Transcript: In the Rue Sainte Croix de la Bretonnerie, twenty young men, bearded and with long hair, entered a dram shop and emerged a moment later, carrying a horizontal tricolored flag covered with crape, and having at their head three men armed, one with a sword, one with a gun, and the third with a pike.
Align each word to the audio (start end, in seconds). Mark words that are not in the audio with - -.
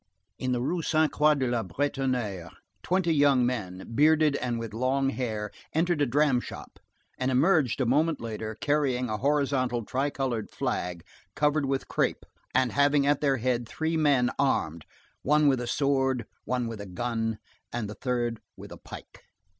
In 0.39 0.51
the 0.51 0.61
Rue 0.63 0.81
Sainte 0.81 1.11
Croix 1.11 1.35
de 1.35 1.45
la 1.45 1.61
Bretonnerie, 1.61 2.49
twenty 2.81 3.13
young 3.13 3.45
men, 3.45 3.87
bearded 3.93 4.35
and 4.37 4.57
with 4.57 4.73
long 4.73 5.09
hair, 5.11 5.51
entered 5.73 6.01
a 6.01 6.07
dram 6.07 6.39
shop 6.41 6.79
and 7.19 7.29
emerged 7.29 7.79
a 7.79 7.85
moment 7.85 8.19
later, 8.19 8.55
carrying 8.55 9.11
a 9.11 9.17
horizontal 9.17 9.85
tricolored 9.85 10.49
flag 10.49 11.03
covered 11.35 11.67
with 11.67 11.87
crape, 11.87 12.25
and 12.55 12.71
having 12.71 13.05
at 13.05 13.21
their 13.21 13.37
head 13.37 13.67
three 13.69 13.95
men 13.95 14.31
armed, 14.39 14.87
one 15.21 15.47
with 15.47 15.61
a 15.61 15.67
sword, 15.67 16.25
one 16.45 16.65
with 16.67 16.81
a 16.81 16.87
gun, 16.87 17.37
and 17.71 17.87
the 17.87 17.93
third 17.93 18.39
with 18.57 18.71
a 18.71 18.77
pike. 18.77 19.21